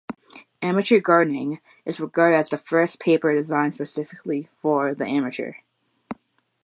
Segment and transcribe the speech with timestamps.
[0.63, 5.53] "Amateur Gardening" is regarded as the first paper designed specifically for the amateur.